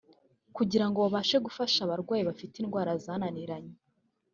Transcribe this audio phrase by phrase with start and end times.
[0.55, 3.73] kugirango babashe gufasha abarwayi bafite indwara zananiranye